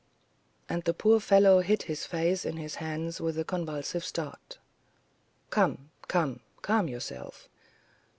And 0.67 0.83
the 0.85 0.95
poor 0.95 1.19
fellow 1.19 1.59
hid 1.59 1.83
his 1.83 2.07
face 2.07 2.43
in 2.43 2.57
his 2.57 2.77
hands 2.81 3.21
with 3.21 3.37
a 3.37 3.43
convulsive 3.45 4.03
start. 4.03 4.57
"Come, 5.51 5.91
come, 6.07 6.39
calm 6.63 6.87
yourself." 6.87 7.47